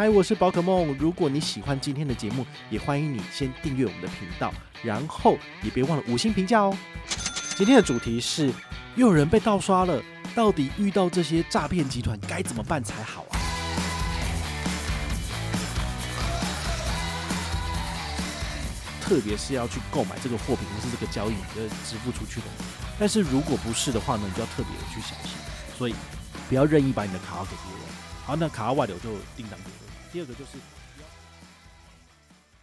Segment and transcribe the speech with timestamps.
[0.00, 0.96] 嗨，我是宝可梦。
[0.98, 4.50] 如果你喜欢今天的节目，也欢迎你先订阅我们的频道，
[4.82, 6.74] 然后也别忘了五星评价哦。
[7.54, 8.50] 今天的主题是
[8.96, 10.02] 又有人被盗刷了，
[10.34, 13.36] 到底遇到这些诈骗集团该怎么办才好啊？
[19.02, 22.46] 特别是要去购买这个货品或是这个交易，你就支付出去的。
[22.98, 25.36] 但是如果不是的话呢，你就要特别的去小心，
[25.76, 25.94] 所以
[26.48, 27.86] 不要任意把你的卡号给别人。
[28.24, 29.89] 好，那卡号外流就定档给。
[30.12, 30.58] 第二个就是，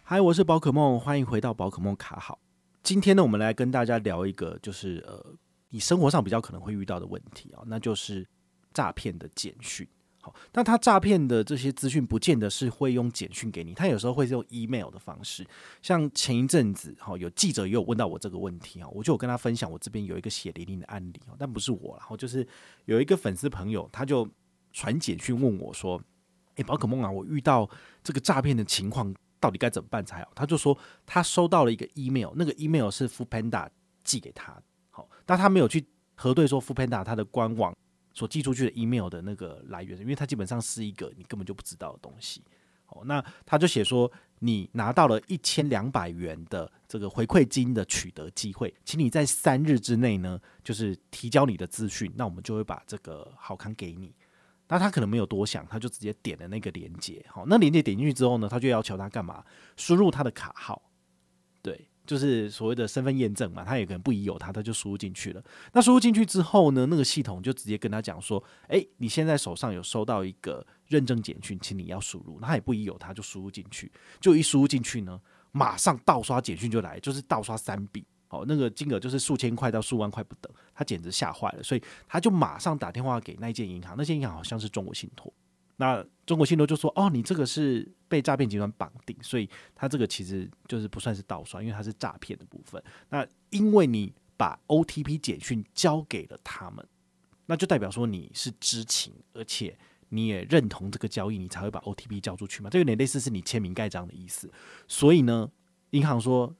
[0.04, 2.38] 嗨，我是宝可梦，欢迎回到宝可梦卡好。
[2.82, 5.34] 今天呢，我们来跟大家聊一个，就是呃，
[5.70, 8.26] 你生活上比较可能会遇到的问题啊，那就是
[8.74, 9.88] 诈骗的简讯。
[10.20, 15.46] 好，那他诈骗的这些资讯，不见得是会用简讯给你，他有时候会是用 email 的方式。
[15.80, 22.46] 像前一阵子，哈，有记者也有问到我这个问题啊，我就有跟他分享，我这边有一个血淋淋的案例哦，但不是我，然后就是
[22.84, 24.28] 有一个粉丝朋友，他就
[24.74, 25.98] 传简讯问我说。
[26.58, 27.68] 诶，宝可梦啊，我遇到
[28.04, 30.30] 这个诈骗的情况，到底该怎么办才好？
[30.34, 33.68] 他就说他收到了一个 email，那个 email 是 f o o Panda
[34.04, 37.74] 寄给他，好，但他没有去核对说 f o o Panda 他的官网
[38.12, 42.42] 所寄出去的 email 的那个来源，因为他基本上是一个你根本就不知道的东西。
[42.84, 54.14] 好，那他就写说你拿到了一千两百元的这个回馈金的取得机会，请你在三日之内呢，就是提交你的资讯，那我们就会把这个好康给你。
[54.68, 57.24] 那他可能没有多想，他就直接点了那个连接。
[57.28, 59.42] 好，那连接点进去之后呢，他就要求他干嘛？
[59.76, 60.82] 输入他的卡号，
[61.62, 63.64] 对，就是所谓的身份验证嘛。
[63.64, 65.42] 他也可能不疑有他，他就输入进去了。
[65.72, 73.90] 那输入进去之后呢，那个系统就直接跟他讲说：“诶，你现在手上有收到一个认证简讯，请你要输入。”那他也不疑有他，就输入进去。
[74.20, 75.18] 就一输入进去呢，
[75.50, 78.04] 马上盗刷简讯就来，就是盗刷三笔。
[78.28, 85.32] 好，那个金额就是数千块到数万块不等，他简直吓坏了，所以他就马上打电话给那间银行，那间银行好像是中国信托。
[85.76, 92.82] 那中国信托就说：“哦，你这个是被诈骗集团绑定，所以他这个其实就是不算是盗刷，因为它是诈骗的部分。
[93.08, 96.86] 那因为你把 OTP 简讯交给了他们，
[97.46, 99.78] 那就代表说你是知情，而且
[100.08, 102.68] 你也认同这个交易，你才会把 OTP 交出去嘛。
[102.68, 104.52] 这有点类似是你签名盖章的意思。
[104.88, 105.50] 所以呢，
[105.90, 106.54] 银行说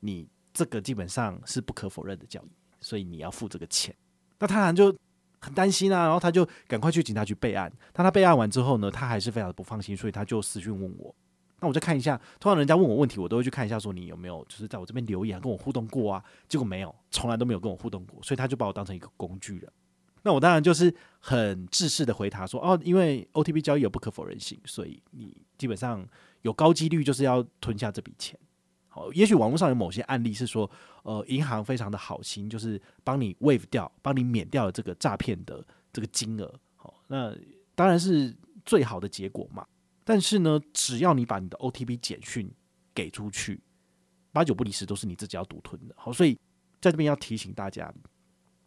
[0.00, 0.26] 你。
[0.52, 3.94] 这个基本上是不可否认的交易，所以你要付这个钱。
[4.38, 4.94] 那他当然就
[5.40, 7.72] 很担心啊，然后他就赶快去警察局备案。
[7.92, 11.14] 但他备案完之后呢，他还是非常的不放心，所以他就私讯问我。
[11.60, 16.24] 那我再看一下，通常人家问我问题，我都会去看一下，说你有没有就是在我这边留言跟我互动过啊？
[16.48, 19.72] 结果没有，从来都没有跟我互动过，所以他就把我当成一个工具人。
[20.24, 26.04] 那我当然就是很制式的回答说，哦，因为 OTP 交易有不可否认性，所以你基本上
[26.42, 28.38] 有高几率就是要吞下这笔钱。
[28.94, 30.70] 好，也许网络上有某些案例是说，
[31.02, 36.54] 呃，银行非常的好心，就是帮你 waive 掉，帮你免掉了这个诈骗的这个金额。
[36.76, 37.34] 好，那
[37.74, 38.36] 当然是
[38.66, 39.66] 最好的结果嘛。
[40.04, 42.52] 但是呢，只要你把你的 OTP 简讯
[42.92, 43.58] 给出去，
[44.30, 45.94] 八九不离十都是你自己要独吞的。
[45.96, 46.34] 好，所以
[46.78, 47.90] 在这边要提醒大家，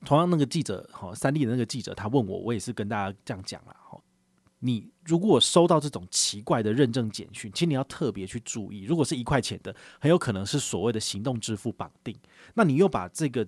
[0.03, 3.75] 同样那个记者，好，三立的那个记者，他问我，我也是跟大家这样讲了，
[4.65, 8.85] 你如果收到这种奇怪的认证简讯，其实你要特别去注意。
[8.85, 12.17] 如果是一块钱的，很有可能是所谓的行动支付绑定。
[12.55, 13.47] 那你又把这个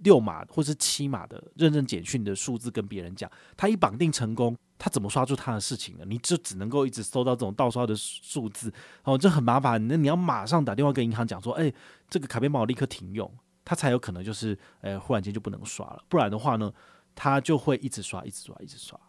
[0.00, 6.04] 六码或是七码的认证简讯的数字跟别人讲，他一绑定成功，他怎么刷出他的事情呢？
[6.06, 8.70] 你就只能够一直收到这种盗刷的数字，
[9.04, 9.88] 哦，这很麻烦。
[9.88, 11.72] 那你要马上打电话跟银行讲说，哎，
[12.10, 13.32] 这个卡片帮我立刻停用，
[13.64, 16.04] 他才有可能就是，哎，忽然间就不能刷了。
[16.10, 16.70] 不然的话呢，
[17.14, 19.00] 他就会一直刷，一直刷，一直刷。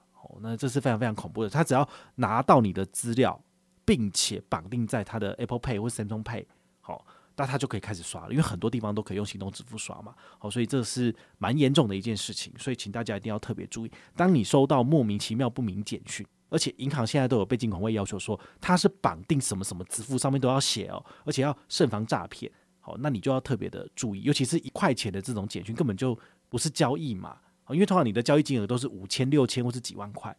[0.41, 1.49] 那这是非常非常恐怖的。
[1.49, 3.41] 他只要拿到你的资料，
[3.85, 6.45] 并且绑定在他的 Apple Pay 或 Samsung Pay，
[6.81, 7.05] 好，
[7.35, 8.31] 那他就可以开始刷了。
[8.31, 10.13] 因为很多地方都可以用行动支付刷嘛。
[10.39, 12.53] 好，所以这是蛮严重的一件事情。
[12.57, 22.51] 所以请大家一定要特别注意，当你收到莫名其妙不明简讯，而且银行现在都有被金管会要求说它是绑定什么什么支付，上面都要写哦，而且要慎防诈骗。
[22.79, 26.17] 好，那你就要特别的注意，尤其是一块钱的这种简讯，根本就
[26.49, 27.37] 不是交易嘛。
[27.73, 30.35] 因为通常你的交易金额都是五千、六千或是几万块，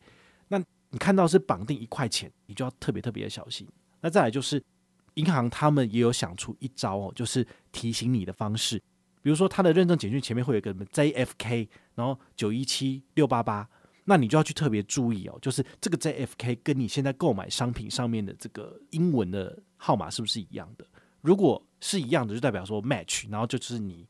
[0.49, 0.59] 那
[0.91, 3.67] 你看到是绑定一块钱，你就要特别特别的小心。
[4.01, 4.63] 那再来就是
[5.15, 8.79] 银行他们也有想出一招哦，就是提醒你的方式，
[9.23, 13.69] 比如说他的认证简讯前面会有一个什么 JFK，然后九一七六八八，
[14.05, 20.87] 那你就要去特别注意哦，就是这个 JFK 跟你现在购买商品上面的这个英文的号码是不是一样的？
[21.23, 24.07] 如果是一样的，就代表说 match，然后就是你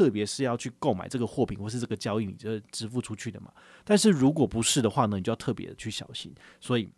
[0.00, 3.52] 特别是要去购买这个货品或是这个交易，你就支付出去的嘛。
[3.84, 6.88] 但是如果不是的话呢，你就要特别的去小心，所以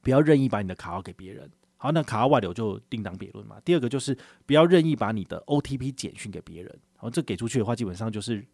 [0.00, 1.50] 不要任意把你的卡号给别人。
[1.76, 3.58] 好，那卡号外流就另当别论嘛。
[3.64, 4.16] 第二个就是
[4.46, 8.46] 不要任意把你的 OTP 简讯给别人，好，这给出去的话基本上就是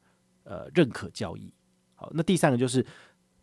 [0.45, 1.53] 呃认可交易。
[1.95, 2.87] 好，那第三个就是。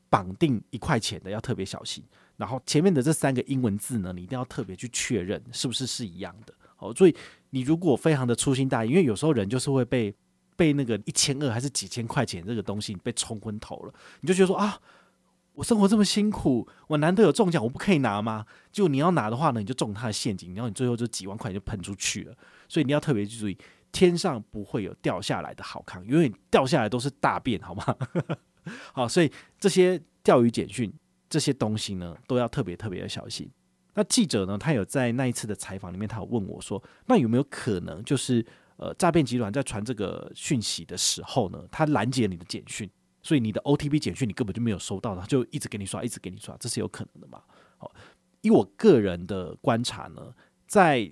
[0.07, 2.01] 绑定一块钱的要特别小心，
[2.37, 6.53] 然后前面的这三个英文字呢，你一定要特别去确认是不是是一样的。
[6.77, 7.13] 好，所以
[7.49, 10.15] 你如果非常的粗心大意，因为有时候人就是会被
[10.55, 14.79] 被那个一千二还是几千块钱这个东西被冲昏头了，你就觉得说啊，
[15.53, 18.45] 我生活这么辛苦，我难得有中奖，我不可以拿吗？
[18.71, 22.35] 就你要拿的话呢，你就中他的陷阱，然后你最后就几万块钱就喷出去了。
[22.67, 23.57] 所以你要特别注意，
[23.91, 27.95] 天上不会有掉下来的好康，因为掉下来都是大便，好吗？
[28.93, 30.91] 好，所以这些钓鱼简讯
[31.29, 33.49] 这些东西呢，都要特别特别的小心。
[33.93, 38.45] 那记者呢，他有在那一次的采访里面，他有问我说，那有没有可能就是
[38.77, 42.89] 呃，诈骗集团在传这个讯息的时候呢，他拦截你的简讯，
[43.21, 47.41] 所以你的 OTP 简讯你根本就没有收到，他就一直给你刷，一直给你刷，这是有可能的嘛？
[47.77, 47.91] 好，
[48.41, 50.33] 以我个人的观察呢，
[50.67, 51.09] 在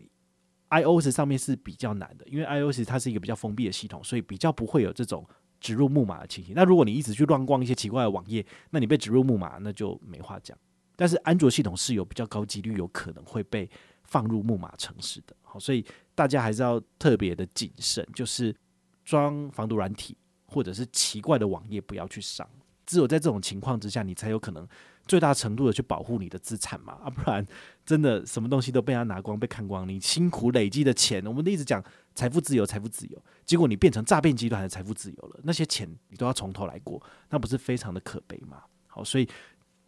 [0.69, 5.25] iOS 上面是比较难的，因为 iOS 它是一个比较封闭的系统，所以比较不会有这种。
[5.63, 10.57] 植入木马的情形，那如果你一直去乱逛一些奇怪的网页，那你被植入木马，那就没话讲。
[10.97, 13.69] 但是安卓系统是有比较高几率有可能会被
[14.13, 15.83] 放入木马城市的，好，所以
[16.13, 18.55] 大家还是要特别的谨慎，就是
[19.03, 20.15] 装防毒软体
[20.45, 22.47] 或者是奇怪的网页不要去上。
[22.85, 24.67] 只有在这种情况之下，你才有可能
[25.07, 27.43] 最大程度的去保护你的资产嘛，啊，不然
[27.83, 31.83] 真的什么东西都被他拿光、被看光，你辛苦累积的钱，我们一直讲
[32.13, 38.61] 财富自由、财富自由，结果你变成诈骗集团的财富自由了，那些钱你都要从头来过，那不是非常的可悲吗？
[38.87, 39.27] 好，所以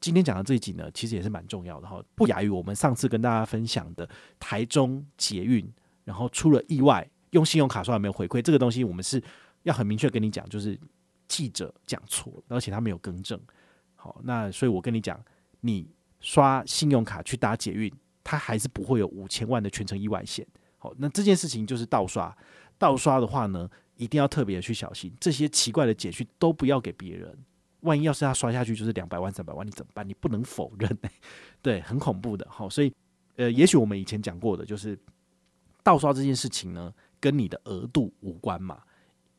[0.06, 4.08] 今天讲的这一集呢，其实也是蛮重要的哈，不亚于我们上次跟大家分享的
[4.40, 5.68] 台中捷运，
[6.04, 9.20] 然后出了意外，用信用卡刷没有回馈，这个东西我们是
[9.64, 10.80] 要很明确跟你讲，就是。
[11.28, 13.38] 记者讲错，而且他没有更正。
[13.96, 15.20] 好，那所以我跟你讲，
[15.62, 17.92] 你刷信用卡去搭捷运，
[18.24, 20.46] 他还是不会有五千万的全程意外险。
[20.78, 22.32] 好，那这件事情就是盗刷。
[22.78, 27.36] 盗刷的话呢，一定要特别的去小心，这些奇怪的简讯都不要给别人。
[27.86, 30.08] 万一要是他刷下去就是两百万、三百万，你怎么办？
[30.08, 30.98] 你不能否认，
[31.62, 32.46] 对，很恐怖的。
[32.50, 32.94] 好，所以
[33.38, 35.00] 呃，也许我们以前讲过的，就是
[35.84, 38.82] 盗刷这件事情呢，跟你的额度无关嘛。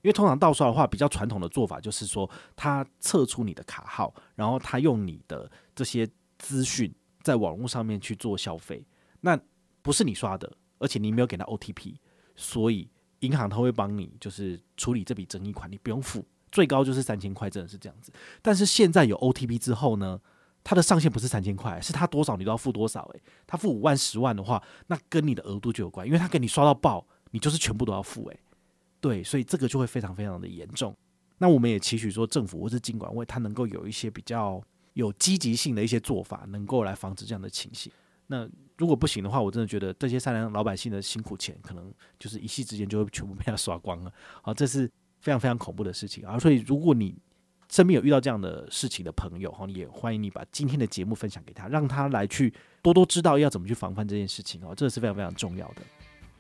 [0.03, 6.09] 因为通常盗刷的话，比较传统的做法就是说，他测出你的卡号，然后他用你的这些
[6.39, 8.87] 资讯在网络上面去做消费。
[9.21, 9.37] 那
[9.83, 11.97] 不是你刷的，而且你没有给他 OTP，
[12.37, 12.89] 所以
[13.21, 16.25] 银行他会帮你就是处理这笔争议款，你不用付，
[16.57, 18.11] 最高就是三千块，真的是这样子。
[18.41, 20.19] 但是现在有 OTP 之后呢，
[20.65, 23.03] 它的上限不是三千块，是他多少你都要付多少。
[23.13, 28.27] 诶，他付五万、十万的话，那跟你的额度就有关，因为他给你刷到爆，你就是全部都要付。
[28.31, 28.41] 诶。
[29.03, 30.97] 对，所以这个就会非常非常的严重。
[31.37, 34.59] 那我们也期许说，政府或是金管会，它能够有一些比较
[34.95, 37.93] 有积极性的一些做法，能够来防止这样的情形。
[38.29, 38.49] 那
[38.79, 44.13] 如果不行的话，我真的觉得这些善良老百姓的辛苦钱，可能就是一夕之间就会全部被他刷光了。
[44.43, 44.91] 好，这是
[45.27, 46.39] 非常非常恐怖的事情啊！
[46.39, 47.13] 所以，如果你
[47.69, 55.83] 身边有遇到这样的事情的朋友，哈，也欢迎你把今天的节目分享给他，让他来去多多知道要怎么去防范这件事情哦，这是非常非常重要的。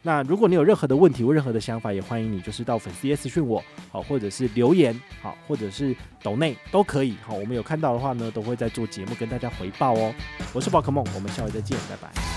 [0.02, 10.14] 那如果你有任何的问题或任何的想法，也欢迎你就是到粉丝页私讯我，好，或者是留言，好，或者是抖内都可以，好，我们有看到的话呢，都会在做节目跟大家回报哦。
[10.55, 12.36] 我是宝可梦，我们下回再见，拜拜。